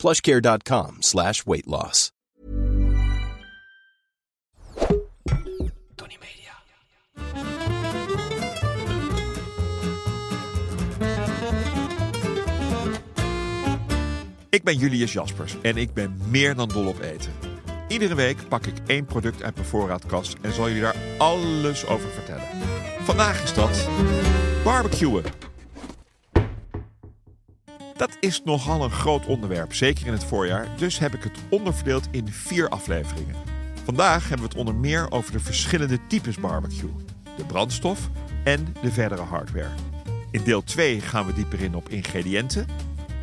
plushcare.com 0.00 1.02
slash 1.02 1.44
weight 1.44 1.66
loss. 1.66 2.10
Tony 5.94 6.16
Media. 6.20 6.54
Ik 14.50 14.62
ben 14.62 14.76
Julius 14.76 15.12
Jaspers 15.12 15.56
en 15.62 15.76
ik 15.76 15.94
ben 15.94 16.20
meer 16.28 16.54
dan 16.54 16.68
dol 16.68 16.86
op 16.86 17.00
eten. 17.00 17.32
Iedere 17.88 18.14
week 18.14 18.48
pak 18.48 18.66
ik 18.66 18.76
één 18.86 19.04
product 19.04 19.42
uit 19.42 19.54
mijn 19.54 19.66
voorraadkast 19.66 20.36
en 20.40 20.52
zal 20.52 20.66
jullie 20.66 20.82
daar 20.82 20.96
alles 21.18 21.86
over 21.86 22.08
vertellen. 22.08 22.48
Vandaag 23.00 23.42
is 23.42 23.54
dat 23.54 23.88
barbecuen. 24.64 25.49
Dat 28.00 28.16
is 28.20 28.42
nogal 28.44 28.84
een 28.84 28.90
groot 28.90 29.26
onderwerp, 29.26 29.74
zeker 29.74 30.06
in 30.06 30.12
het 30.12 30.24
voorjaar, 30.24 30.68
dus 30.76 30.98
heb 30.98 31.14
ik 31.14 31.22
het 31.22 31.38
onderverdeeld 31.48 32.08
in 32.10 32.28
vier 32.28 32.68
afleveringen. 32.68 33.34
Vandaag 33.84 34.28
hebben 34.28 34.46
we 34.46 34.52
het 34.52 34.54
onder 34.54 34.74
meer 34.74 35.10
over 35.10 35.32
de 35.32 35.40
verschillende 35.40 35.98
types 36.06 36.36
barbecue, 36.36 36.90
de 37.36 37.44
brandstof 37.44 38.08
en 38.44 38.74
de 38.82 38.92
verdere 38.92 39.22
hardware. 39.22 39.70
In 40.30 40.42
deel 40.42 40.62
2 40.62 41.00
gaan 41.00 41.26
we 41.26 41.32
dieper 41.32 41.60
in 41.60 41.74
op 41.74 41.88
ingrediënten. 41.88 42.66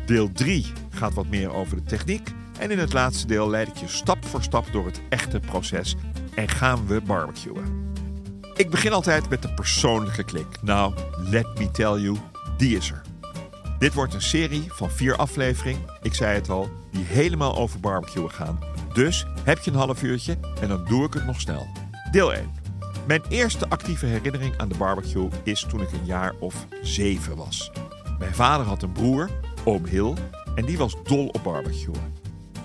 Deel 0.06 0.32
3 0.32 0.72
gaat 0.90 1.14
wat 1.14 1.26
meer 1.26 1.52
over 1.52 1.76
de 1.76 1.82
techniek. 1.82 2.30
En 2.58 2.70
in 2.70 2.78
het 2.78 2.92
laatste 2.92 3.26
deel 3.26 3.50
leid 3.50 3.68
ik 3.68 3.76
je 3.76 3.88
stap 3.88 4.24
voor 4.24 4.42
stap 4.42 4.72
door 4.72 4.86
het 4.86 5.00
echte 5.08 5.40
proces 5.40 5.96
en 6.34 6.48
gaan 6.48 6.86
we 6.86 7.00
barbecuen. 7.00 7.92
Ik 8.54 8.70
begin 8.70 8.92
altijd 8.92 9.28
met 9.28 9.42
de 9.42 9.54
persoonlijke 9.54 10.24
klik. 10.24 10.62
Nou, 10.62 10.94
let 11.16 11.58
me 11.58 11.70
tell 11.70 12.00
you, 12.00 12.16
die 12.56 12.76
is 12.76 12.90
er. 12.90 13.07
Dit 13.78 13.94
wordt 13.94 14.14
een 14.14 14.22
serie 14.22 14.64
van 14.68 14.90
vier 14.90 15.16
afleveringen, 15.16 15.82
ik 16.02 16.14
zei 16.14 16.34
het 16.34 16.48
al, 16.48 16.70
die 16.90 17.04
helemaal 17.04 17.56
over 17.56 17.80
barbecuen 17.80 18.30
gaan. 18.30 18.58
Dus 18.92 19.26
heb 19.44 19.58
je 19.58 19.70
een 19.70 19.76
half 19.76 20.02
uurtje 20.02 20.38
en 20.60 20.68
dan 20.68 20.84
doe 20.84 21.06
ik 21.06 21.14
het 21.14 21.26
nog 21.26 21.40
snel. 21.40 21.66
Deel 22.10 22.34
1. 22.34 22.50
Mijn 23.06 23.22
eerste 23.28 23.68
actieve 23.68 24.06
herinnering 24.06 24.58
aan 24.58 24.68
de 24.68 24.76
barbecue 24.76 25.28
is 25.42 25.66
toen 25.68 25.80
ik 25.80 25.92
een 25.92 26.04
jaar 26.04 26.34
of 26.38 26.66
zeven 26.82 27.36
was. 27.36 27.70
Mijn 28.18 28.34
vader 28.34 28.66
had 28.66 28.82
een 28.82 28.92
broer, 28.92 29.30
oom 29.64 29.84
Hill, 29.84 30.14
en 30.54 30.64
die 30.64 30.78
was 30.78 30.96
dol 31.04 31.26
op 31.26 31.42
barbecuen. 31.42 32.16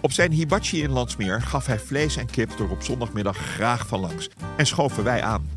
Op 0.01 0.11
zijn 0.11 0.31
hibachi 0.31 0.83
in 0.83 0.91
Landsmeer 0.91 1.41
gaf 1.41 1.65
hij 1.65 1.79
vlees 1.79 2.15
en 2.15 2.25
kip 2.25 2.59
er 2.59 2.69
op 2.69 2.83
zondagmiddag 2.83 3.37
graag 3.37 3.87
van 3.87 3.99
langs 3.99 4.29
en 4.57 4.65
schoven 4.65 5.03
wij 5.03 5.21
aan. 5.21 5.49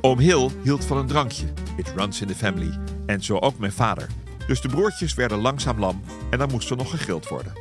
Oom 0.00 0.18
Hill 0.18 0.48
hield 0.62 0.84
van 0.84 0.96
een 0.96 1.06
drankje, 1.06 1.46
it 1.76 1.92
runs 1.96 2.20
in 2.20 2.26
the 2.26 2.34
family, 2.34 2.78
en 3.06 3.22
zo 3.22 3.38
ook 3.38 3.58
mijn 3.58 3.72
vader. 3.72 4.06
Dus 4.46 4.60
de 4.60 4.68
broertjes 4.68 5.14
werden 5.14 5.38
langzaam 5.38 5.78
lam 5.78 6.02
en 6.30 6.38
dan 6.38 6.50
moest 6.50 6.70
er 6.70 6.76
nog 6.76 6.90
gegrild 6.90 7.28
worden. 7.28 7.52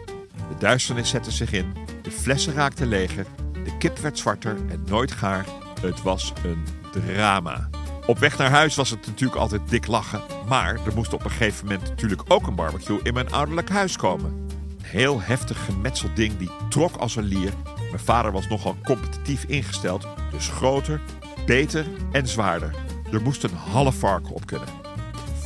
De 0.50 0.58
duisternis 0.60 1.10
zette 1.10 1.32
zich 1.32 1.52
in, 1.52 1.74
de 2.02 2.12
flessen 2.12 2.54
raakten 2.54 2.88
leger, 2.88 3.26
de 3.64 3.78
kip 3.78 3.98
werd 3.98 4.18
zwarter 4.18 4.58
en 4.70 4.84
nooit 4.88 5.12
gaar. 5.12 5.46
Het 5.82 6.02
was 6.02 6.34
een 6.44 6.66
drama. 6.92 7.70
Op 8.06 8.20
weg 8.20 8.38
naar 8.38 8.50
huis 8.50 8.76
was 8.76 8.90
het 8.90 9.08
natuurlijk 9.08 9.40
altijd 9.40 9.70
dik 9.70 9.88
lachen, 9.88 10.22
maar 10.48 10.80
er 10.86 10.96
moest 10.96 11.14
op 11.14 11.24
een 11.24 11.32
gegeven 11.32 11.68
moment 11.68 11.90
natuurlijk 11.90 12.22
ook 12.28 12.48
een 12.48 12.56
barbecue 12.56 13.00
in 13.04 13.14
mijn 13.14 13.32
ouderlijk 13.32 13.70
huis 13.70 13.98
komen. 13.98 14.48
Een 14.78 14.86
heel 14.86 15.22
heftig 15.22 15.66
gemetseld 15.66 16.16
ding 16.16 16.38
die 16.38 16.50
trok 16.70 16.96
als 16.96 17.16
een 17.16 17.24
lier. 17.24 17.54
Mijn 17.76 18.04
vader 18.04 18.32
was 18.32 18.48
nogal 18.48 18.76
competitief 18.84 19.44
ingesteld, 19.44 20.08
dus 20.32 20.48
groter, 20.48 21.02
beter 21.46 21.86
en 22.12 22.28
zwaarder. 22.28 22.76
Er 23.12 23.22
moest 23.22 23.44
een 23.44 23.56
half 23.72 23.96
varken 23.96 24.34
op 24.34 24.46
kunnen. 24.46 24.68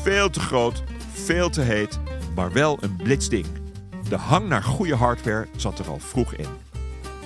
Veel 0.02 0.30
te 0.30 0.40
groot, 0.40 0.84
veel 1.16 1.50
te 1.50 1.62
heet, 1.62 2.00
maar 2.36 2.52
wel 2.52 2.78
een 2.82 2.96
blitsding. 2.96 3.46
De 4.10 4.18
hang 4.18 4.48
naar 4.48 4.64
goede 4.64 4.96
hardware 4.96 5.48
zat 5.56 5.80
er 5.80 5.88
al 5.88 6.00
vroeg 6.00 6.34
in. 6.34 6.50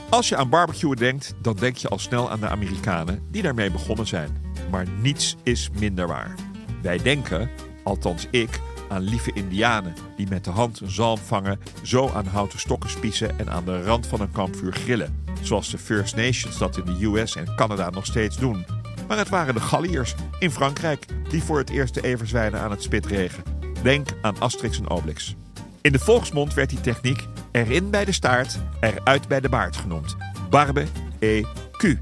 Als 0.10 0.30
je 0.30 0.36
aan 0.36 0.50
barbecuen 0.50 0.96
denkt, 0.96 1.34
dan 1.42 1.56
denk 1.56 1.78
je 1.78 1.88
al 1.88 2.00
snel 2.00 2.32
aan 2.32 2.40
de 2.40 2.48
Amerikanen 2.48 3.24
die 3.32 3.42
daarmee 3.42 3.72
begonnen 3.72 4.08
zijn. 4.08 4.38
Maar 4.72 4.86
niets 5.02 5.36
is 5.44 5.70
minder 5.80 6.08
waar. 6.08 6.36
Wij 6.82 6.98
denken, 6.98 7.50
althans 7.84 8.28
ik, 8.32 8.60
aan 8.90 9.02
lieve 9.02 9.32
Indianen 9.34 9.94
die 10.16 10.28
met 10.30 10.44
de 10.44 10.50
hand 10.50 10.80
een 10.80 10.92
zalm 10.92 11.18
vangen, 11.18 11.60
zo 11.84 12.10
aan 12.10 12.26
houten 12.26 12.60
stokken 12.60 12.90
spiezen 12.90 13.40
en 13.40 13.50
aan 13.50 13.66
de 13.66 13.84
rand 13.84 14.08
van 14.08 14.22
een 14.22 14.32
kampvuur 14.32 14.74
grillen. 14.74 15.24
Zoals 15.42 15.70
de 15.70 15.78
First 15.78 16.16
Nations 16.16 16.58
dat 16.58 16.78
in 16.78 16.86
de 16.86 17.06
US 17.06 17.36
en 17.36 17.56
Canada 17.56 17.90
nog 17.90 18.06
steeds 18.06 18.38
doen. 18.38 18.66
Maar 19.08 19.18
het 19.18 19.30
waren 19.30 19.54
de 19.54 19.60
Galliërs 19.60 20.16
in 20.40 20.52
Frankrijk 20.52 21.06
die 21.30 21.44
voor 21.44 21.58
het 21.58 21.70
eerst 21.70 21.94
de 21.94 22.02
everzwijnen 22.02 22.60
aan 22.60 22.72
het 22.72 22.84
spit 22.84 23.06
regen. 23.06 23.59
Denk 23.84 24.10
aan 24.22 24.40
Asterix 24.40 24.80
en 24.80 24.90
Obelix. 24.90 25.36
In 25.82 25.92
de 25.92 26.00
volksmond 26.00 26.54
werd 26.54 26.70
die 26.70 26.82
techniek 26.82 27.28
erin 27.52 27.90
bij 27.90 28.06
de 28.06 28.12
staart, 28.12 28.60
eruit 28.80 29.28
bij 29.28 29.40
de 29.40 29.50
baard 29.50 29.76
genoemd. 29.76 30.16
Barbe 30.50 30.86
et 31.20 31.46
Q. 31.72 31.98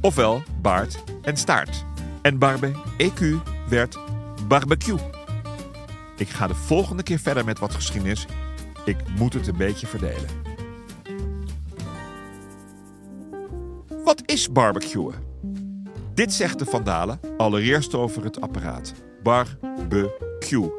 Ofwel 0.00 0.42
baard 0.60 1.04
en 1.22 1.36
staart. 1.36 1.84
En 2.22 2.38
barbe 2.38 2.72
et 2.96 3.12
Q 3.12 3.20
werd 3.68 3.98
barbecue. 4.48 4.98
Ik 6.16 6.28
ga 6.28 6.46
de 6.46 6.54
volgende 6.54 7.02
keer 7.02 7.18
verder 7.18 7.44
met 7.44 7.58
wat 7.58 7.74
geschiedenis. 7.74 8.26
Ik 8.84 8.96
moet 9.18 9.32
het 9.32 9.46
een 9.46 9.56
beetje 9.56 9.86
verdelen. 9.86 10.28
Wat 14.04 14.22
is 14.26 14.52
barbecuen? 14.52 15.14
Dit 16.14 16.32
zegt 16.32 16.58
de 16.58 16.64
Vandalen 16.64 17.20
allereerst 17.36 17.94
over 17.94 18.24
het 18.24 18.40
apparaat. 18.40 18.94
Barbecue. 19.22 20.70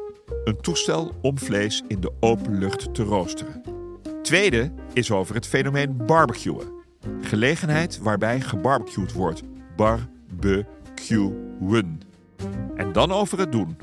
Een 0.44 0.60
toestel 0.60 1.12
om 1.22 1.38
vlees 1.38 1.82
in 1.88 2.00
de 2.00 2.12
open 2.20 2.58
lucht 2.58 2.94
te 2.94 3.02
roosteren. 3.02 3.62
Tweede 4.22 4.72
is 4.92 5.10
over 5.10 5.34
het 5.34 5.46
fenomeen 5.46 5.96
barbecuen. 6.06 6.72
Gelegenheid 7.20 7.98
waarbij 7.98 8.40
gebarbecued 8.40 9.12
wordt. 9.12 9.42
Barbecuen. 9.76 11.30
En 12.74 12.92
dan 12.92 13.12
over 13.12 13.38
het 13.38 13.52
doen. 13.52 13.76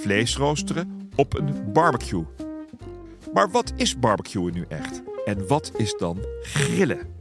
Vlees 0.00 0.36
roosteren 0.36 1.10
op 1.14 1.38
een 1.38 1.72
barbecue. 1.72 2.24
Maar 3.32 3.50
wat 3.50 3.72
is 3.76 3.98
barbecuen 3.98 4.52
nu 4.52 4.64
echt? 4.68 5.02
En 5.24 5.46
wat 5.46 5.72
is 5.76 5.94
dan 5.98 6.18
grillen? 6.42 7.12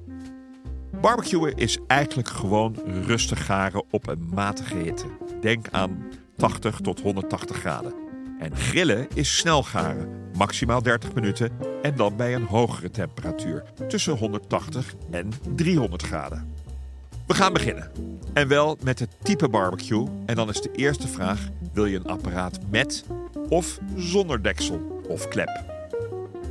Barbecuen 1.02 1.56
is 1.56 1.78
eigenlijk 1.88 2.30
gewoon 2.30 2.76
rustig 3.06 3.46
garen 3.46 3.84
op 3.92 4.08
een 4.08 4.30
matige 4.34 4.78
hitte. 4.78 5.06
Denk 5.42 5.68
aan 5.72 6.04
80 6.38 6.80
tot 6.80 7.02
180 7.02 7.58
graden. 7.58 8.03
En 8.44 8.56
grillen 8.56 9.08
is 9.14 9.38
snel 9.38 9.64
garen, 9.64 10.10
maximaal 10.38 10.82
30 10.82 11.14
minuten 11.14 11.52
en 11.82 11.96
dan 11.96 12.16
bij 12.16 12.36
een 12.36 12.46
hogere 12.46 12.90
temperatuur, 12.90 13.64
tussen 13.88 14.18
180 14.18 14.94
en 15.12 15.32
300 15.56 16.04
graden. 16.04 16.54
We 17.28 17.34
gaan 17.34 17.54
beginnen. 17.54 17.92
En 18.34 18.48
wel 18.48 18.78
met 18.84 19.00
het 19.00 19.10
type 19.22 19.50
barbecue. 19.50 20.08
En 20.26 20.36
dan 20.36 20.50
is 20.50 20.62
de 20.62 20.72
eerste 20.72 21.08
vraag: 21.08 21.40
wil 21.74 21.86
je 21.86 21.98
een 21.98 22.06
apparaat 22.06 22.60
met 22.70 23.06
of 23.50 23.80
zonder 23.96 24.44
deksel 24.44 25.02
of 25.08 25.28
klep? 25.28 25.64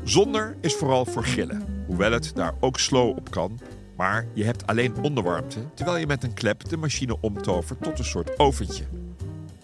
Zonder 0.04 0.56
is 0.60 0.74
vooral 0.74 1.04
voor 1.04 1.24
grillen, 1.24 1.84
hoewel 1.86 2.12
het 2.12 2.32
daar 2.34 2.54
ook 2.60 2.78
slow 2.78 3.16
op 3.16 3.30
kan. 3.30 3.60
Maar 3.96 4.26
je 4.34 4.44
hebt 4.44 4.66
alleen 4.66 5.02
onderwarmte, 5.02 5.60
terwijl 5.74 5.96
je 5.96 6.06
met 6.06 6.22
een 6.22 6.34
klep 6.34 6.68
de 6.68 6.76
machine 6.76 7.16
omtovert 7.20 7.82
tot 7.82 7.98
een 7.98 8.04
soort 8.04 8.38
oventje. 8.38 8.84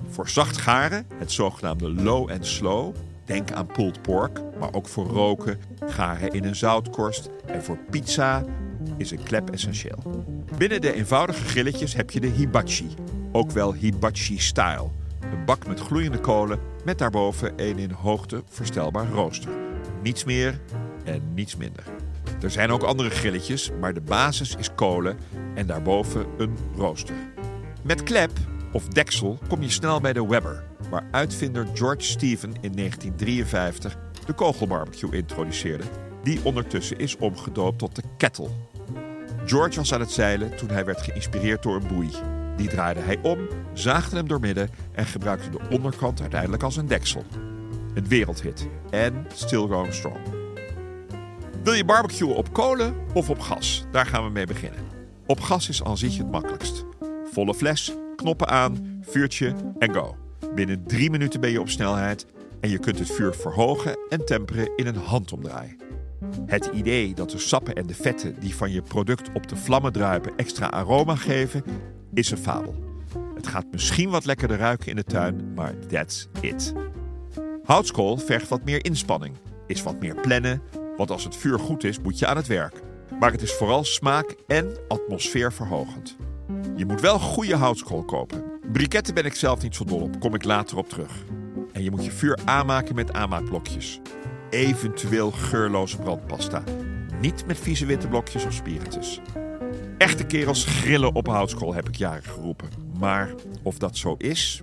Voor 0.09 0.29
zacht 0.29 0.57
garen, 0.57 1.07
het 1.15 1.33
zogenaamde 1.33 1.91
low 1.91 2.31
and 2.31 2.47
slow, 2.47 2.95
denk 3.25 3.53
aan 3.53 3.67
pulled 3.67 4.03
pork, 4.03 4.41
maar 4.59 4.75
ook 4.75 4.89
voor 4.89 5.07
roken, 5.07 5.61
garen 5.87 6.31
in 6.31 6.45
een 6.45 6.57
zoutkorst 6.57 7.31
en 7.47 7.63
voor 7.63 7.79
pizza 7.91 8.45
is 8.97 9.11
een 9.11 9.23
klep 9.23 9.51
essentieel. 9.51 10.25
Binnen 10.57 10.81
de 10.81 10.93
eenvoudige 10.93 11.45
grilletjes 11.45 11.95
heb 11.95 12.11
je 12.11 12.21
de 12.21 12.27
hibachi, 12.27 12.89
ook 13.33 13.51
wel 13.51 13.75
hibachi 13.75 14.39
style. 14.39 14.91
Een 15.21 15.45
bak 15.45 15.67
met 15.67 15.81
gloeiende 15.81 16.21
kolen 16.21 16.61
met 16.85 16.99
daarboven 16.99 17.53
een 17.57 17.79
in 17.79 17.91
hoogte 17.91 18.43
verstelbaar 18.49 19.09
rooster. 19.11 19.51
Niets 20.03 20.25
meer 20.25 20.61
en 21.05 21.23
niets 21.35 21.57
minder. 21.57 21.85
Er 22.43 22.51
zijn 22.51 22.71
ook 22.71 22.83
andere 22.83 23.11
grilletjes, 23.11 23.71
maar 23.81 23.95
de 23.95 24.01
basis 24.01 24.57
is 24.57 24.75
kolen 24.75 25.19
en 25.55 25.67
daarboven 25.67 26.27
een 26.39 26.57
rooster. 26.77 27.15
Met 27.83 28.03
klep 28.03 28.31
of 28.73 28.89
deksel 28.89 29.39
kom 29.49 29.63
je 29.63 29.71
snel 29.71 30.01
bij 30.01 30.13
de 30.13 30.27
Weber, 30.27 30.65
waar 30.91 31.09
uitvinder 31.11 31.67
George 31.75 32.03
Stephen 32.03 32.53
in 32.61 32.73
1953 32.73 33.97
de 34.27 34.33
kogelbarbecue 34.33 35.17
introduceerde, 35.17 35.85
die 36.23 36.41
ondertussen 36.43 36.99
is 36.99 37.17
omgedoopt 37.17 37.79
tot 37.79 37.97
de 37.97 38.03
kettle. 38.17 38.49
George 39.47 39.77
was 39.77 39.93
aan 39.93 40.01
het 40.01 40.11
zeilen 40.11 40.57
toen 40.57 40.71
hij 40.71 40.85
werd 40.85 41.03
geïnspireerd 41.03 41.63
door 41.63 41.77
een 41.77 41.87
boei. 41.89 42.11
Die 42.57 42.69
draaide 42.69 43.01
hij 43.01 43.19
om, 43.23 43.39
zaagde 43.73 44.17
hem 44.17 44.29
doormidden 44.29 44.71
en 44.93 45.07
gebruikte 45.07 45.51
de 45.51 45.61
onderkant 45.71 46.21
uiteindelijk 46.21 46.63
als 46.63 46.77
een 46.77 46.87
deksel. 46.87 47.25
Een 47.95 48.09
wereldhit 48.09 48.69
en 48.91 49.27
still 49.35 49.67
going 49.67 49.95
strong. 49.95 50.19
Wil 51.63 51.73
je 51.73 51.85
barbecuen 51.85 52.37
op 52.37 52.53
kolen 52.53 52.95
of 53.15 53.31
op 53.31 53.41
gas? 53.41 53.85
Daar 53.91 54.07
gaan 54.07 54.25
we 54.25 54.31
mee 54.31 54.47
beginnen. 54.47 54.81
Op 55.27 55.41
gas 55.41 55.69
is 55.69 55.85
aan 55.85 55.99
zich 55.99 56.19
het 56.19 56.31
makkelijkst. 56.31 56.85
Volle 57.33 57.55
fles, 57.55 57.95
knoppen 58.19 58.49
aan, 58.49 59.01
vuurtje 59.01 59.55
en 59.79 59.95
go. 59.95 60.17
Binnen 60.55 60.85
drie 60.87 61.11
minuten 61.11 61.41
ben 61.41 61.51
je 61.51 61.61
op 61.61 61.69
snelheid 61.69 62.27
en 62.61 62.71
je 62.71 62.79
kunt 62.79 62.99
het 62.99 63.11
vuur 63.11 63.35
verhogen 63.35 63.99
en 64.09 64.25
temperen 64.25 64.71
in 64.77 64.87
een 64.87 64.97
handomdraai. 64.97 65.77
Het 66.47 66.71
idee 66.75 67.15
dat 67.15 67.31
de 67.31 67.39
sappen 67.39 67.75
en 67.75 67.87
de 67.87 67.95
vetten 67.95 68.41
die 68.41 68.55
van 68.55 68.71
je 68.73 68.83
product 68.83 69.29
op 69.33 69.49
de 69.49 69.57
vlammen 69.57 69.93
druipen 69.93 70.33
extra 70.37 70.67
aroma 70.67 71.15
geven, 71.15 71.63
is 72.15 72.31
een 72.31 72.39
fabel. 72.39 72.75
Het 73.35 73.47
gaat 73.47 73.67
misschien 73.71 74.11
wat 74.11 74.25
lekkerder 74.25 74.59
ruiken 74.59 74.89
in 74.89 74.97
de 74.97 75.05
tuin, 75.05 75.55
maar 75.55 75.75
that's 75.89 76.29
it. 76.41 76.73
Houtskool 77.65 78.17
vergt 78.17 78.49
wat 78.49 78.65
meer 78.65 78.85
inspanning, 78.85 79.35
is 79.67 79.83
wat 79.83 80.01
meer 80.01 80.15
plannen, 80.15 80.63
want 80.97 81.11
als 81.11 81.25
het 81.25 81.37
vuur 81.37 81.59
goed 81.59 81.85
is, 81.85 82.01
moet 82.01 82.19
je 82.19 82.27
aan 82.27 82.37
het 82.37 82.47
werk. 82.47 82.75
Maar 83.21 83.33
het 83.33 83.43
is 83.43 83.53
vooral 83.53 83.85
smaak 83.85 84.35
en 84.47 84.77
atmosfeer 84.89 85.53
verhogend. 85.53 86.17
Je 86.79 86.87
moet 86.87 87.01
wel 87.01 87.19
goede 87.19 87.57
houtskool 87.57 88.05
kopen. 88.05 88.45
Briketten 88.73 89.15
ben 89.15 89.25
ik 89.25 89.35
zelf 89.35 89.63
niet 89.63 89.75
zo 89.75 89.85
dol 89.85 90.01
op, 90.01 90.21
kom 90.21 90.35
ik 90.35 90.45
later 90.45 90.77
op 90.77 90.89
terug. 90.89 91.25
En 91.73 91.83
je 91.83 91.91
moet 91.91 92.05
je 92.05 92.11
vuur 92.11 92.39
aanmaken 92.45 92.95
met 92.95 93.13
aanmaakblokjes. 93.13 94.01
Eventueel 94.51 95.31
geurloze 95.31 95.97
brandpasta. 95.97 96.63
Niet 97.21 97.47
met 97.47 97.59
vieze 97.59 97.87
witte 97.87 98.09
blokjes 98.09 98.45
of 98.45 98.53
spiritus. 98.53 99.21
Echte 99.97 100.25
kerels 100.25 100.65
grillen 100.65 101.15
op 101.15 101.27
houtskool, 101.27 101.75
heb 101.75 101.89
ik 101.89 101.97
jaren 101.97 102.23
geroepen. 102.23 102.69
Maar 102.99 103.35
of 103.63 103.79
dat 103.79 103.97
zo 103.97 104.15
is? 104.19 104.63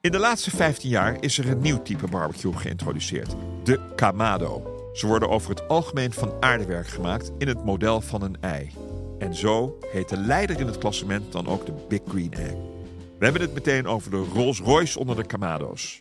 In 0.00 0.12
de 0.12 0.18
laatste 0.18 0.50
15 0.50 0.90
jaar 0.90 1.16
is 1.20 1.38
er 1.38 1.50
een 1.50 1.60
nieuw 1.60 1.82
type 1.82 2.06
barbecue 2.06 2.56
geïntroduceerd: 2.56 3.34
de 3.64 3.92
Kamado. 3.96 4.80
Ze 4.92 5.06
worden 5.06 5.28
over 5.28 5.50
het 5.50 5.68
algemeen 5.68 6.12
van 6.12 6.32
aardewerk 6.40 6.88
gemaakt 6.88 7.32
in 7.38 7.48
het 7.48 7.64
model 7.64 8.00
van 8.00 8.22
een 8.22 8.36
ei. 8.40 8.70
En 9.22 9.34
zo 9.34 9.78
heet 9.92 10.08
de 10.08 10.16
leider 10.16 10.60
in 10.60 10.66
het 10.66 10.78
klassement 10.78 11.32
dan 11.32 11.46
ook 11.46 11.66
de 11.66 11.72
Big 11.88 12.00
Green 12.08 12.32
Egg. 12.32 12.52
We 13.18 13.24
hebben 13.24 13.42
het 13.42 13.54
meteen 13.54 13.86
over 13.86 14.10
de 14.10 14.24
Rolls 14.34 14.60
Royce 14.60 14.98
onder 14.98 15.16
de 15.16 15.26
Kamado's. 15.26 16.00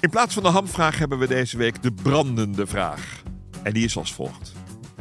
In 0.00 0.10
plaats 0.10 0.34
van 0.34 0.42
de 0.42 0.48
hamvraag 0.48 0.98
hebben 0.98 1.18
we 1.18 1.26
deze 1.26 1.56
week 1.56 1.82
de 1.82 1.92
brandende 1.92 2.66
vraag. 2.66 3.22
En 3.62 3.72
die 3.72 3.84
is 3.84 3.96
als 3.96 4.14
volgt. 4.14 4.52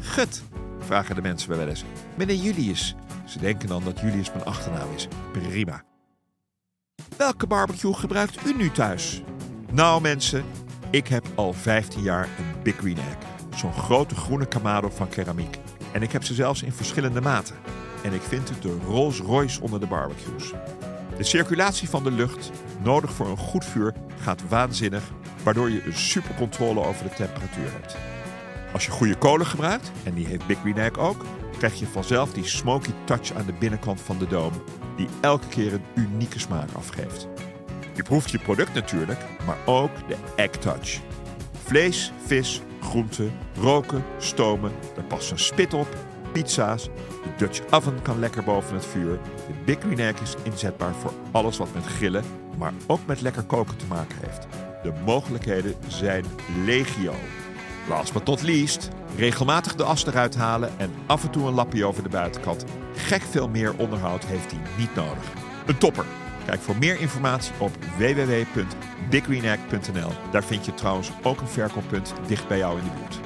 Gut, 0.02 0.44
vragen 0.80 1.16
de 1.16 1.22
mensen 1.22 1.50
wel 1.50 1.68
eens. 1.68 1.84
Meneer 2.18 2.36
Julius. 2.36 2.96
Ze 3.26 3.40
denken 3.40 3.68
dan 3.68 3.84
dat 3.84 4.00
Julius 4.00 4.32
mijn 4.32 4.46
achternaam 4.46 4.94
is. 4.96 5.08
Prima. 5.32 5.84
Welke 7.18 7.48
barbecue 7.48 7.94
gebruikt 7.94 8.46
u 8.46 8.54
nu 8.56 8.72
thuis? 8.72 9.22
Nou 9.72 10.02
mensen, 10.02 10.44
ik 10.90 11.08
heb 11.08 11.26
al 11.36 11.54
15 11.54 12.02
jaar 12.02 12.24
een 12.24 12.62
Big 12.64 12.76
Green 12.76 12.98
Egg. 12.98 13.18
Zo'n 13.58 13.74
grote 13.74 14.16
groene 14.16 14.48
kamado 14.48 14.90
van 14.90 15.10
keramiek. 15.10 15.60
En 15.92 16.02
ik 16.02 16.12
heb 16.12 16.24
ze 16.24 16.34
zelfs 16.34 16.64
in 16.64 16.72
verschillende 16.72 17.22
maten. 17.22 17.56
En 18.04 18.14
ik 18.14 18.22
vind 18.22 18.50
het 18.50 18.62
de 18.62 18.78
Rolls 18.86 19.20
Royce 19.20 19.62
onder 19.62 19.80
de 19.80 19.88
barbecues. 19.88 20.54
De 21.18 21.24
circulatie 21.24 21.90
van 21.90 22.04
de 22.04 22.12
lucht, 22.12 22.52
nodig 22.84 23.12
voor 23.12 23.28
een 23.28 23.38
goed 23.38 23.66
vuur, 23.66 23.94
gaat 24.20 24.48
waanzinnig, 24.50 25.04
waardoor 25.44 25.70
je 25.70 25.86
een 25.86 25.98
supercontrole 25.98 26.86
over 26.86 27.04
de 27.04 27.16
temperatuur 27.16 27.72
hebt. 27.72 27.98
Als 28.74 28.86
je 28.86 28.92
goede 28.92 29.16
kolen 29.16 29.46
gebruikt, 29.46 29.92
en 30.04 30.14
die 30.14 30.28
heeft 30.28 30.48
Big 30.48 30.60
Green 30.60 30.78
Egg 30.78 30.98
ook, 30.98 31.26
krijg 31.58 31.80
je 31.80 31.88
vanzelf 31.88 32.34
die 32.34 32.48
smoky 32.48 32.92
touch 33.04 33.34
aan 33.34 33.46
de 33.46 33.54
binnenkant 33.54 34.02
van 34.02 34.18
de 34.18 34.28
doom, 34.28 34.54
die 34.96 35.08
elke 35.22 35.48
keer 35.48 35.74
een 35.74 35.86
unieke 35.96 36.40
smaak 36.40 36.70
afgeeft. 36.74 37.28
Je 37.96 38.04
proeft 38.04 38.32
je 38.32 38.40
product 38.40 38.74
natuurlijk, 38.74 39.20
maar 39.46 39.58
ook 39.66 39.92
de 40.08 40.16
egg 40.36 40.50
touch. 40.50 41.00
Vlees, 41.64 42.12
vis, 42.26 42.62
groenten, 42.82 43.32
roken, 43.60 44.04
stomen, 44.18 44.72
daar 44.96 45.04
past 45.04 45.32
een 45.32 45.40
spit 45.40 45.74
op, 45.74 45.88
pizza's. 46.32 46.84
De 46.84 47.30
Dutch 47.38 47.62
oven 47.70 48.02
kan 48.02 48.20
lekker 48.20 48.44
boven 48.44 48.76
het 48.76 48.86
vuur. 48.86 49.20
De 49.48 49.54
Big 49.66 49.80
Green 49.80 50.00
Egg 50.00 50.22
is 50.22 50.36
inzetbaar 50.44 50.94
voor 50.94 51.14
alles 51.32 51.58
wat 51.58 51.74
met 51.74 51.86
grillen, 51.86 52.24
maar 52.58 52.74
ook 52.88 53.06
met 53.06 53.22
lekker 53.22 53.44
koken 53.44 53.78
te 53.78 53.86
maken 53.86 54.18
heeft. 54.22 54.48
De 54.84 54.94
mogelijkheden 55.06 55.76
zijn 55.88 56.26
legio. 56.66 57.14
Last 57.90 58.14
but 58.14 58.26
not 58.26 58.42
least, 58.42 58.90
regelmatig 59.16 59.76
de 59.76 59.84
as 59.84 60.06
eruit 60.06 60.36
halen 60.36 60.70
en 60.78 60.92
af 61.06 61.24
en 61.24 61.30
toe 61.30 61.48
een 61.48 61.54
lappie 61.54 61.86
over 61.86 62.04
de 62.04 62.10
buitenkant. 62.10 62.66
Gek 62.96 63.22
veel 63.22 63.50
meer 63.50 63.74
onderhoud 63.78 64.26
heeft 64.26 64.52
hij 64.52 64.60
niet 64.78 64.96
nodig. 64.96 65.24
Een 65.66 65.78
topper. 65.78 66.06
Kijk 66.46 66.60
voor 66.60 66.78
meer 66.78 67.00
informatie 67.00 67.54
op 67.58 67.72
www.biggreenegg.nl. 67.98 70.12
Daar 70.32 70.44
vind 70.44 70.66
je 70.66 70.74
trouwens 70.74 71.12
ook 71.24 71.42
een 71.42 71.48
verkooppunt 71.48 72.14
dicht 72.28 72.48
bij 72.48 72.58
jou 72.58 72.78
in 72.78 72.84
de 72.84 72.90
buurt. 73.00 73.20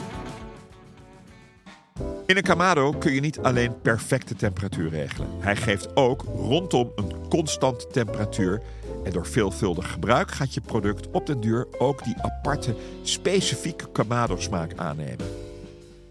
In 2.25 2.38
een 2.38 2.44
Kamado 2.44 2.92
kun 2.92 3.13
je 3.13 3.19
niet 3.19 3.39
alleen 3.39 3.81
perfecte 3.81 4.36
temperatuur 4.36 4.89
regelen. 4.89 5.27
Hij 5.39 5.56
geeft 5.56 5.95
ook 5.95 6.21
rondom 6.21 6.92
een 6.95 7.27
constante 7.30 7.88
temperatuur. 7.88 8.62
En 9.04 9.12
door 9.12 9.25
veelvuldig 9.25 9.92
gebruik 9.92 10.31
gaat 10.31 10.54
je 10.54 10.62
product 10.62 11.10
op 11.12 11.25
den 11.25 11.39
duur 11.39 11.68
ook 11.77 12.04
die 12.04 12.15
aparte, 12.21 12.75
specifieke 13.01 13.92
Kamado-smaak 13.92 14.71
aannemen. 14.75 15.25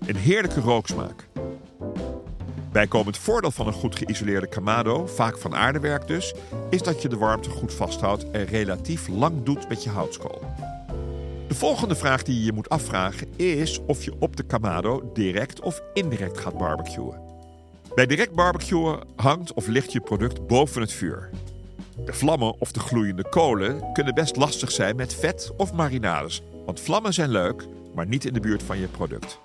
Een 0.06 0.16
heerlijke 0.16 0.60
rooksmaak. 0.60 1.28
Bijkomend 2.72 3.18
voordeel 3.18 3.50
van 3.50 3.66
een 3.66 3.72
goed 3.72 3.96
geïsoleerde 3.96 4.48
Kamado, 4.48 5.06
vaak 5.06 5.38
van 5.38 5.54
aardewerk 5.54 6.06
dus, 6.06 6.34
is 6.70 6.82
dat 6.82 7.02
je 7.02 7.08
de 7.08 7.16
warmte 7.16 7.50
goed 7.50 7.74
vasthoudt 7.74 8.30
en 8.30 8.44
relatief 8.44 9.08
lang 9.08 9.42
doet 9.42 9.68
met 9.68 9.82
je 9.84 9.90
houtskool. 9.90 10.42
De 11.48 11.54
volgende 11.54 11.94
vraag 11.94 12.22
die 12.22 12.38
je 12.38 12.44
je 12.44 12.52
moet 12.52 12.68
afvragen 12.68 13.36
is 13.36 13.80
of 13.86 14.04
je 14.04 14.14
op 14.18 14.36
de 14.36 14.42
Kamado 14.42 15.10
direct 15.12 15.60
of 15.60 15.82
indirect 15.94 16.38
gaat 16.38 16.58
barbecuen. 16.58 17.20
Bij 17.94 18.06
direct 18.06 18.34
barbecuen 18.34 19.00
hangt 19.16 19.52
of 19.52 19.66
ligt 19.66 19.92
je 19.92 20.00
product 20.00 20.46
boven 20.46 20.80
het 20.80 20.92
vuur. 20.92 21.30
De 22.04 22.12
vlammen 22.12 22.60
of 22.60 22.72
de 22.72 22.80
gloeiende 22.80 23.28
kolen 23.28 23.92
kunnen 23.92 24.14
best 24.14 24.36
lastig 24.36 24.70
zijn 24.70 24.96
met 24.96 25.14
vet 25.14 25.52
of 25.56 25.72
marinades, 25.72 26.42
want 26.66 26.80
vlammen 26.80 27.14
zijn 27.14 27.30
leuk, 27.30 27.66
maar 27.94 28.06
niet 28.06 28.24
in 28.24 28.32
de 28.32 28.40
buurt 28.40 28.62
van 28.62 28.78
je 28.78 28.86
product. 28.86 29.38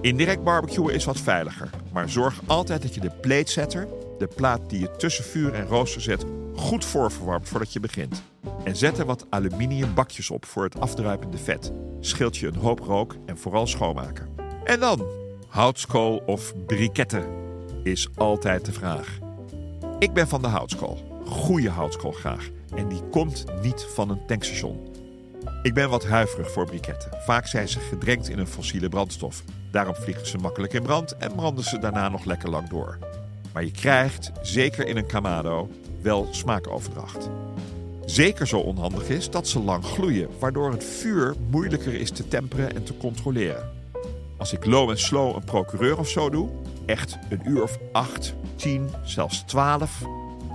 Indirect 0.00 0.42
barbecuen 0.42 0.94
is 0.94 1.04
wat 1.04 1.20
veiliger, 1.20 1.70
maar 1.94 2.10
zorg 2.10 2.40
altijd 2.46 2.82
dat 2.82 2.94
je 2.94 3.00
de 3.00 3.10
platesetter, 3.20 3.88
de 4.18 4.26
plaat 4.26 4.70
die 4.70 4.80
je 4.80 4.96
tussen 4.96 5.24
vuur 5.24 5.54
en 5.54 5.66
rooster 5.66 6.00
zet, 6.00 6.24
goed 6.54 6.84
voorverwarmt 6.84 7.48
voordat 7.48 7.72
je 7.72 7.80
begint. 7.80 8.22
En 8.64 8.76
zet 8.76 8.98
er 8.98 9.06
wat 9.06 9.26
aluminium 9.28 9.94
bakjes 9.94 10.30
op 10.30 10.44
voor 10.44 10.64
het 10.64 10.80
afdruipende 10.80 11.38
vet. 11.38 11.72
Scheelt 12.00 12.36
je 12.36 12.46
een 12.46 12.56
hoop 12.56 12.78
rook 12.78 13.16
en 13.26 13.38
vooral 13.38 13.66
schoonmaken. 13.66 14.28
En 14.64 14.80
dan, 14.80 15.06
houtskool 15.48 16.22
of 16.26 16.52
briketten 16.66 17.24
is 17.82 18.08
altijd 18.16 18.64
de 18.64 18.72
vraag. 18.72 19.18
Ik 19.98 20.12
ben 20.12 20.28
van 20.28 20.42
de 20.42 20.48
houtskool. 20.48 21.22
Goede 21.26 21.70
houtskool 21.70 22.12
graag. 22.12 22.48
En 22.74 22.88
die 22.88 23.02
komt 23.10 23.44
niet 23.62 23.86
van 23.94 24.10
een 24.10 24.26
tankstation. 24.26 24.88
Ik 25.62 25.74
ben 25.74 25.90
wat 25.90 26.04
huiverig 26.04 26.50
voor 26.50 26.66
briketten. 26.66 27.10
Vaak 27.24 27.46
zijn 27.46 27.68
ze 27.68 27.80
gedrenkt 27.80 28.28
in 28.28 28.38
een 28.38 28.46
fossiele 28.46 28.88
brandstof. 28.88 29.42
Daarom 29.74 29.94
vliegen 29.94 30.26
ze 30.26 30.38
makkelijk 30.38 30.72
in 30.72 30.82
brand 30.82 31.16
en 31.16 31.34
branden 31.34 31.64
ze 31.64 31.78
daarna 31.78 32.08
nog 32.08 32.24
lekker 32.24 32.50
lang 32.50 32.68
door. 32.68 32.98
Maar 33.52 33.64
je 33.64 33.70
krijgt, 33.70 34.32
zeker 34.42 34.86
in 34.86 34.96
een 34.96 35.06
Kamado, 35.06 35.70
wel 36.02 36.28
smaakoverdracht. 36.30 37.28
Zeker 38.04 38.46
zo 38.46 38.58
onhandig 38.58 39.08
is 39.08 39.30
dat 39.30 39.48
ze 39.48 39.58
lang 39.58 39.84
gloeien, 39.84 40.28
waardoor 40.38 40.70
het 40.70 40.84
vuur 40.84 41.34
moeilijker 41.50 41.94
is 41.94 42.10
te 42.10 42.28
temperen 42.28 42.74
en 42.74 42.84
te 42.84 42.96
controleren. 42.96 43.70
Als 44.36 44.52
ik 44.52 44.66
low 44.66 44.90
en 44.90 44.98
slow 44.98 45.34
een 45.34 45.44
procureur 45.44 45.98
of 45.98 46.08
zo 46.08 46.30
doe, 46.30 46.48
echt 46.86 47.18
een 47.30 47.40
uur 47.44 47.62
of 47.62 47.78
8, 47.92 48.34
10, 48.56 48.90
zelfs 49.04 49.42
12, 49.42 50.02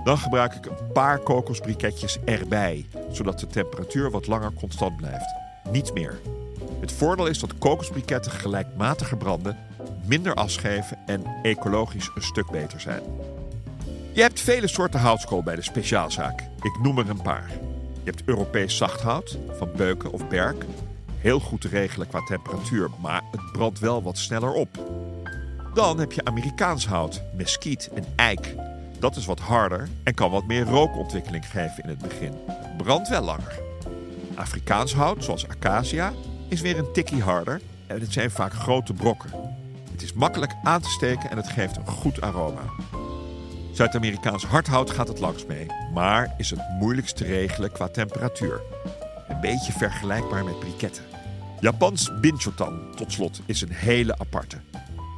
dan 0.04 0.18
gebruik 0.18 0.54
ik 0.54 0.66
een 0.66 0.92
paar 0.92 1.18
kokosbriketjes 1.18 2.18
erbij, 2.24 2.86
zodat 3.10 3.40
de 3.40 3.46
temperatuur 3.46 4.10
wat 4.10 4.26
langer 4.26 4.52
constant 4.52 4.96
blijft. 4.96 5.34
Niet 5.70 5.94
meer. 5.94 6.20
Het 6.80 6.92
voordeel 6.92 7.26
is 7.26 7.38
dat 7.38 7.58
kokosbriketten 7.58 8.32
gelijkmatiger 8.32 9.16
branden, 9.16 9.56
minder 10.04 10.34
as 10.34 10.58
en 11.06 11.24
ecologisch 11.42 12.10
een 12.14 12.22
stuk 12.22 12.50
beter 12.50 12.80
zijn. 12.80 13.02
Je 14.12 14.20
hebt 14.20 14.40
vele 14.40 14.68
soorten 14.68 15.00
houtskool 15.00 15.42
bij 15.42 15.56
de 15.56 15.62
speciaalzaak. 15.62 16.40
Ik 16.62 16.78
noem 16.82 16.98
er 16.98 17.10
een 17.10 17.22
paar. 17.22 17.50
Je 18.02 18.10
hebt 18.10 18.22
Europees 18.24 18.76
zachthout 18.76 19.38
van 19.58 19.68
beuken 19.76 20.12
of 20.12 20.28
berk. 20.28 20.64
Heel 21.18 21.40
goed 21.40 21.60
te 21.60 21.68
regelen 21.68 22.08
qua 22.08 22.20
temperatuur, 22.20 22.90
maar 23.00 23.22
het 23.30 23.52
brandt 23.52 23.78
wel 23.78 24.02
wat 24.02 24.18
sneller 24.18 24.52
op. 24.52 24.68
Dan 25.74 25.98
heb 25.98 26.12
je 26.12 26.24
Amerikaans 26.24 26.86
hout, 26.86 27.22
mesquiet 27.36 27.90
en 27.94 28.04
eik. 28.16 28.54
Dat 28.98 29.16
is 29.16 29.26
wat 29.26 29.40
harder 29.40 29.88
en 30.02 30.14
kan 30.14 30.30
wat 30.30 30.46
meer 30.46 30.64
rookontwikkeling 30.64 31.46
geven 31.46 31.82
in 31.82 31.88
het 31.88 31.98
begin. 31.98 32.32
Brandt 32.76 33.08
wel 33.08 33.22
langer. 33.22 33.60
Afrikaans 34.34 34.94
hout, 34.94 35.24
zoals 35.24 35.48
acacia, 35.48 36.12
is 36.50 36.60
weer 36.60 36.78
een 36.78 36.92
tikkie 36.92 37.22
harder 37.22 37.60
en 37.86 38.00
het 38.00 38.12
zijn 38.12 38.30
vaak 38.30 38.52
grote 38.52 38.92
brokken. 38.92 39.30
Het 39.92 40.02
is 40.02 40.12
makkelijk 40.12 40.54
aan 40.62 40.80
te 40.80 40.88
steken 40.88 41.30
en 41.30 41.36
het 41.36 41.48
geeft 41.48 41.76
een 41.76 41.86
goed 41.86 42.20
aroma. 42.20 42.62
Zuid-Amerikaans 43.72 44.46
hardhout 44.46 44.90
gaat 44.90 45.08
het 45.08 45.20
langs 45.20 45.46
mee, 45.46 45.66
maar 45.94 46.34
is 46.36 46.50
het 46.50 46.60
moeilijkst 46.78 47.16
te 47.16 47.24
regelen 47.24 47.72
qua 47.72 47.88
temperatuur. 47.88 48.60
Een 49.28 49.40
beetje 49.40 49.72
vergelijkbaar 49.72 50.44
met 50.44 50.58
briketten. 50.58 51.04
Japans 51.60 52.10
binchotan, 52.20 52.80
tot 52.96 53.12
slot, 53.12 53.40
is 53.46 53.60
een 53.60 53.72
hele 53.72 54.18
aparte. 54.18 54.56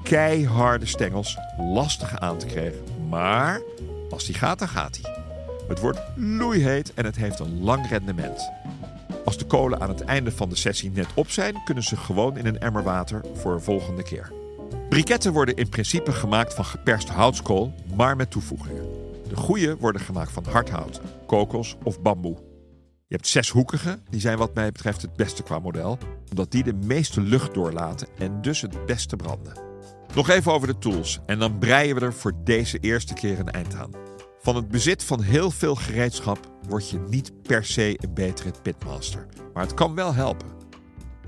Keiharde 0.03 0.87
stengels, 0.87 1.39
lastig 1.59 2.19
aan 2.19 2.39
te 2.39 2.47
krijgen, 2.47 3.09
maar 3.09 3.61
als 4.11 4.25
die 4.25 4.35
gaat, 4.35 4.59
dan 4.59 4.69
gaat 4.69 4.95
die. 4.95 5.07
Het 5.69 5.81
wordt 5.81 6.01
loeiheet 6.17 6.95
en 6.95 7.05
het 7.05 7.17
heeft 7.17 7.39
een 7.39 7.63
lang 7.63 7.89
rendement. 7.89 8.51
Als 9.25 9.39
de 9.39 9.45
kolen 9.45 9.81
aan 9.81 9.89
het 9.89 10.01
einde 10.01 10.33
van 10.33 10.49
de 10.49 10.57
sessie 10.57 10.91
net 10.91 11.09
op 11.15 11.31
zijn, 11.31 11.65
kunnen 11.65 11.83
ze 11.83 11.97
gewoon 11.97 12.37
in 12.37 12.47
een 12.47 12.59
emmer 12.59 12.83
water 12.83 13.25
voor 13.35 13.53
een 13.53 13.61
volgende 13.61 14.03
keer. 14.03 14.33
Briketten 14.89 15.33
worden 15.33 15.57
in 15.57 15.69
principe 15.69 16.13
gemaakt 16.13 16.55
van 16.55 16.65
geperste 16.65 17.13
houtskool, 17.13 17.75
maar 17.95 18.17
met 18.17 18.31
toevoegingen. 18.31 18.89
De 19.29 19.37
goede 19.37 19.77
worden 19.77 20.01
gemaakt 20.01 20.33
van 20.33 20.45
hardhout, 20.45 21.01
kokos 21.27 21.77
of 21.83 22.01
bamboe. 22.01 22.37
Je 23.07 23.19
hebt 23.19 23.29
zeshoekige, 23.29 23.99
die 24.11 24.21
zijn 24.21 24.39
wat 24.39 24.55
mij 24.55 24.73
betreft 24.73 25.03
het 25.03 25.17
beste 25.17 25.43
qua 25.43 25.59
model, 25.59 25.99
omdat 26.31 26.51
die 26.51 26.63
de 26.63 26.75
meeste 26.75 27.21
lucht 27.21 27.55
doorlaten 27.55 28.09
en 28.19 28.43
dus 28.43 28.61
het 28.61 28.87
beste 28.87 29.17
branden. 29.17 29.61
Nog 30.15 30.29
even 30.29 30.53
over 30.53 30.69
de 30.69 30.79
tools 30.79 31.21
en 31.27 31.39
dan 31.39 31.59
breien 31.59 31.95
we 31.95 32.01
er 32.01 32.15
voor 32.15 32.33
deze 32.45 32.79
eerste 32.79 33.15
keer 33.15 33.39
een 33.39 33.51
eind 33.51 33.75
aan. 33.75 33.91
Van 34.43 34.57
het 34.57 34.69
bezit 34.69 35.05
van 35.05 35.21
heel 35.21 35.51
veel 35.51 35.75
gereedschap 35.75 36.39
word 36.69 36.91
je 36.91 36.99
niet 36.99 37.43
per 37.43 37.65
se 37.65 37.99
een 38.01 38.15
betere 38.15 38.51
pitmaster, 38.63 39.27
maar 39.55 39.63
het 39.63 39.75
kan 39.75 39.95
wel 39.95 40.15
helpen. 40.15 40.49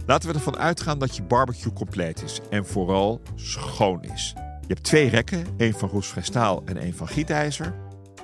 Laten 0.07 0.29
we 0.29 0.35
ervan 0.35 0.59
uitgaan 0.59 0.99
dat 0.99 1.17
je 1.17 1.23
barbecue 1.23 1.73
compleet 1.73 2.23
is 2.23 2.41
en 2.51 2.67
vooral 2.67 3.21
schoon 3.35 4.03
is. 4.03 4.33
Je 4.37 4.67
hebt 4.67 4.83
twee 4.83 5.09
rekken, 5.09 5.47
één 5.57 5.73
van 5.73 5.89
roestvrij 5.89 6.23
staal 6.23 6.63
en 6.65 6.77
één 6.77 6.95
van 6.95 7.09
gietijzer. 7.09 7.75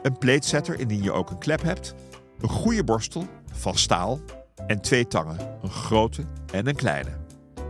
Een 0.02 0.18
platesetter 0.18 0.80
indien 0.80 1.02
je 1.02 1.12
ook 1.12 1.30
een 1.30 1.38
klep 1.38 1.62
hebt. 1.62 1.94
Een 2.40 2.48
goede 2.48 2.84
borstel 2.84 3.26
van 3.52 3.78
staal 3.78 4.20
en 4.66 4.80
twee 4.80 5.06
tangen, 5.06 5.58
een 5.62 5.70
grote 5.70 6.24
en 6.52 6.66
een 6.66 6.76
kleine. 6.76 7.10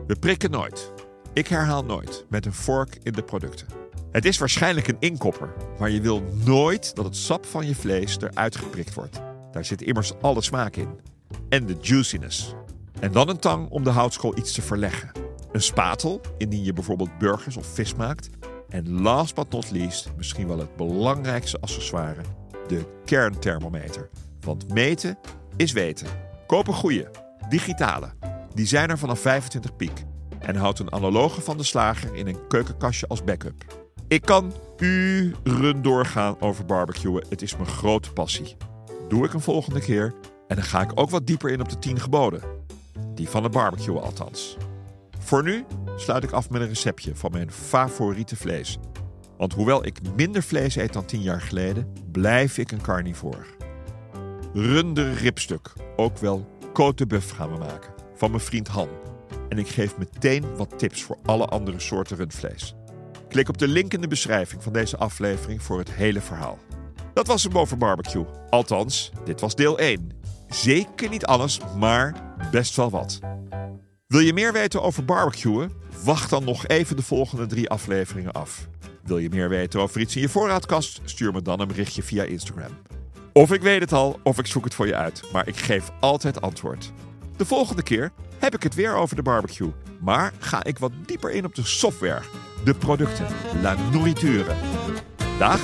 We 0.06 0.16
prikken 0.16 0.50
nooit. 0.50 0.92
Ik 1.32 1.46
herhaal 1.46 1.84
nooit 1.84 2.26
met 2.28 2.46
een 2.46 2.52
vork 2.52 2.98
in 3.02 3.12
de 3.12 3.22
producten. 3.22 3.79
Het 4.12 4.24
is 4.24 4.38
waarschijnlijk 4.38 4.88
een 4.88 4.96
inkopper, 4.98 5.52
maar 5.78 5.90
je 5.90 6.00
wil 6.00 6.22
nooit 6.44 6.94
dat 6.94 7.04
het 7.04 7.16
sap 7.16 7.46
van 7.46 7.66
je 7.66 7.74
vlees 7.74 8.20
eruit 8.20 8.56
geprikt 8.56 8.94
wordt. 8.94 9.20
Daar 9.52 9.64
zit 9.64 9.82
immers 9.82 10.12
alle 10.20 10.42
smaak 10.42 10.76
in. 10.76 11.00
En 11.48 11.66
de 11.66 11.76
juiciness. 11.80 12.54
En 13.00 13.12
dan 13.12 13.28
een 13.28 13.38
tang 13.38 13.68
om 13.68 13.84
de 13.84 13.90
houtskool 13.90 14.38
iets 14.38 14.52
te 14.52 14.62
verleggen. 14.62 15.10
Een 15.52 15.62
spatel, 15.62 16.20
indien 16.38 16.64
je 16.64 16.72
bijvoorbeeld 16.72 17.18
burgers 17.18 17.56
of 17.56 17.66
vis 17.66 17.94
maakt. 17.94 18.30
En 18.68 19.00
last 19.00 19.34
but 19.34 19.50
not 19.50 19.70
least, 19.70 20.10
misschien 20.16 20.48
wel 20.48 20.58
het 20.58 20.76
belangrijkste 20.76 21.60
accessoire, 21.60 22.20
de 22.68 22.84
kernthermometer. 23.04 24.10
Want 24.40 24.72
meten 24.72 25.18
is 25.56 25.72
weten. 25.72 26.06
Koop 26.46 26.68
een 26.68 26.74
goede, 26.74 27.10
digitale. 27.48 28.12
Die 28.54 28.66
zijn 28.66 28.90
er 28.90 28.98
vanaf 28.98 29.20
25 29.20 29.76
piek. 29.76 30.04
En 30.38 30.56
houd 30.56 30.78
een 30.78 30.92
analoge 30.92 31.40
van 31.40 31.56
de 31.56 31.64
slager 31.64 32.14
in 32.14 32.26
een 32.26 32.46
keukenkastje 32.48 33.08
als 33.08 33.24
backup. 33.24 33.88
Ik 34.10 34.22
kan 34.22 34.52
uren 34.78 35.82
doorgaan 35.82 36.40
over 36.40 36.66
barbecuen. 36.66 37.24
Het 37.28 37.42
is 37.42 37.56
mijn 37.56 37.68
grote 37.68 38.12
passie. 38.12 38.56
Doe 39.08 39.24
ik 39.24 39.32
een 39.32 39.40
volgende 39.40 39.80
keer 39.80 40.14
en 40.48 40.56
dan 40.56 40.64
ga 40.64 40.80
ik 40.80 40.90
ook 40.94 41.10
wat 41.10 41.26
dieper 41.26 41.50
in 41.50 41.60
op 41.60 41.68
de 41.68 41.78
10 41.78 42.00
geboden. 42.00 42.42
Die 43.14 43.28
van 43.28 43.42
de 43.42 43.48
barbecue 43.48 43.98
althans. 43.98 44.56
Voor 45.18 45.42
nu 45.42 45.64
sluit 45.96 46.24
ik 46.24 46.30
af 46.30 46.50
met 46.50 46.60
een 46.60 46.68
receptje 46.68 47.16
van 47.16 47.30
mijn 47.32 47.52
favoriete 47.52 48.36
vlees. 48.36 48.78
Want 49.36 49.52
hoewel 49.52 49.86
ik 49.86 49.98
minder 50.16 50.42
vlees 50.42 50.76
eet 50.76 50.92
dan 50.92 51.04
10 51.04 51.22
jaar 51.22 51.40
geleden, 51.40 51.92
blijf 52.12 52.58
ik 52.58 52.72
een 52.72 52.82
carnivore. 52.82 53.44
Runder 54.54 55.12
ribstuk, 55.12 55.72
ook 55.96 56.18
wel 56.18 56.46
côte 56.68 57.06
buff 57.06 57.30
gaan 57.30 57.52
we 57.52 57.58
maken, 57.58 57.92
van 58.14 58.30
mijn 58.30 58.42
vriend 58.42 58.68
Han. 58.68 58.88
En 59.48 59.58
ik 59.58 59.68
geef 59.68 59.98
meteen 59.98 60.56
wat 60.56 60.78
tips 60.78 61.02
voor 61.02 61.18
alle 61.24 61.46
andere 61.46 61.80
soorten 61.80 62.16
rundvlees. 62.16 62.74
Klik 63.30 63.48
op 63.48 63.58
de 63.58 63.68
link 63.68 63.94
in 63.94 64.00
de 64.00 64.08
beschrijving 64.08 64.62
van 64.62 64.72
deze 64.72 64.96
aflevering 64.96 65.62
voor 65.62 65.78
het 65.78 65.90
hele 65.90 66.20
verhaal. 66.20 66.58
Dat 67.14 67.26
was 67.26 67.42
hem 67.42 67.58
over 67.58 67.76
barbecue. 67.76 68.24
Althans, 68.48 69.12
dit 69.24 69.40
was 69.40 69.54
deel 69.54 69.78
1. 69.78 70.10
Zeker 70.48 71.08
niet 71.08 71.24
alles, 71.24 71.60
maar 71.76 72.34
best 72.50 72.76
wel 72.76 72.90
wat. 72.90 73.18
Wil 74.06 74.20
je 74.20 74.32
meer 74.32 74.52
weten 74.52 74.82
over 74.82 75.04
barbecuen? 75.04 75.72
Wacht 76.04 76.30
dan 76.30 76.44
nog 76.44 76.66
even 76.66 76.96
de 76.96 77.02
volgende 77.02 77.46
drie 77.46 77.68
afleveringen 77.68 78.32
af. 78.32 78.68
Wil 79.02 79.18
je 79.18 79.28
meer 79.28 79.48
weten 79.48 79.80
over 79.80 80.00
iets 80.00 80.16
in 80.16 80.22
je 80.22 80.28
voorraadkast? 80.28 81.00
Stuur 81.04 81.32
me 81.32 81.42
dan 81.42 81.60
een 81.60 81.68
berichtje 81.68 82.02
via 82.02 82.22
Instagram. 82.22 82.78
Of 83.32 83.52
ik 83.52 83.62
weet 83.62 83.80
het 83.80 83.92
al, 83.92 84.20
of 84.22 84.38
ik 84.38 84.46
zoek 84.46 84.64
het 84.64 84.74
voor 84.74 84.86
je 84.86 84.94
uit, 84.94 85.22
maar 85.32 85.48
ik 85.48 85.56
geef 85.56 85.90
altijd 86.00 86.40
antwoord. 86.40 86.92
De 87.36 87.44
volgende 87.44 87.82
keer 87.82 88.12
heb 88.40 88.54
ik 88.54 88.62
het 88.62 88.74
weer 88.74 88.94
over 88.94 89.16
de 89.16 89.22
barbecue, 89.22 89.72
maar 90.00 90.32
ga 90.38 90.64
ik 90.64 90.78
wat 90.78 90.92
dieper 91.06 91.30
in 91.30 91.44
op 91.44 91.54
de 91.54 91.64
software, 91.64 92.22
de 92.64 92.74
producten, 92.74 93.26
la 93.62 93.74
nourriture. 93.90 94.54
Dag! 95.38 95.60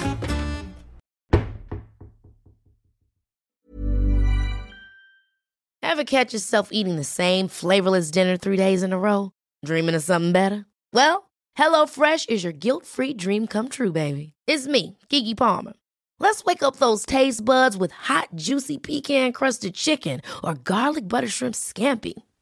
Ever 5.81 6.05
catch 6.05 6.33
yourself 6.33 6.69
eating 6.71 6.97
the 6.97 7.05
same 7.05 7.49
flavorless 7.49 8.11
dinner 8.11 8.37
three 8.37 8.57
days 8.57 8.83
in 8.83 8.93
a 8.93 8.99
row? 8.99 9.31
Dreaming 9.65 9.95
of 9.97 10.03
something 10.03 10.33
better? 10.33 10.67
Well, 10.93 11.31
HelloFresh 11.59 12.29
is 12.29 12.43
your 12.43 12.53
guilt-free 12.53 13.15
dream 13.15 13.47
come 13.47 13.69
true, 13.69 13.93
baby. 13.93 14.33
It's 14.47 14.67
me, 14.67 14.99
Kiki 15.09 15.35
Palmer. 15.35 15.73
Let's 16.19 16.45
wake 16.45 16.63
up 16.63 16.77
those 16.77 17.07
taste 17.07 17.45
buds 17.45 17.77
with 17.77 17.93
hot, 17.93 18.29
juicy 18.35 18.79
pecan-crusted 18.79 19.75
chicken 19.75 20.21
or 20.43 20.55
garlic 20.55 21.09
butter 21.09 21.29
shrimp 21.29 21.55
scampi. 21.55 22.15